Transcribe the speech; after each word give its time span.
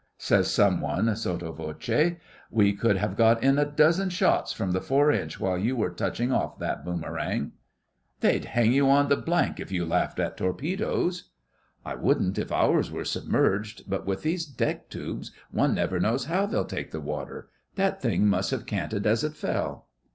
says 0.17 0.51
some 0.51 0.81
one 0.81 1.15
sotto 1.15 1.51
voce. 1.51 2.15
'We 2.49 2.73
could 2.73 2.97
have 2.97 3.15
got 3.15 3.43
in 3.43 3.59
a 3.59 3.65
dozen 3.65 4.09
shots 4.09 4.51
from 4.51 4.71
the 4.71 4.81
four 4.81 5.11
inch 5.11 5.39
while 5.39 5.59
you 5.59 5.75
were 5.75 5.91
touching 5.91 6.31
off 6.31 6.57
that 6.57 6.83
boomerang.' 6.83 7.51
'They'd 8.19 8.45
hang 8.45 8.73
you 8.73 8.89
on 8.89 9.09
the—— 9.09 9.53
if 9.61 9.71
you 9.71 9.85
laughed 9.85 10.17
at 10.19 10.37
torpedoes.' 10.37 11.29
'I 11.85 11.95
wouldn't 11.97 12.39
if 12.39 12.51
ours 12.51 12.89
were 12.89 13.05
submerged, 13.05 13.87
but 13.87 14.07
with 14.07 14.23
these 14.23 14.47
deck 14.47 14.89
tubes 14.89 15.31
one 15.51 15.75
never 15.75 15.99
knows 15.99 16.25
how 16.25 16.47
they'll 16.47 16.65
take 16.65 16.89
the 16.89 16.99
water. 16.99 17.49
That 17.75 18.01
thing 18.01 18.25
must 18.25 18.49
have 18.49 18.65
canted 18.65 19.05
as 19.05 19.23
it 19.23 19.35
fell. 19.35 19.85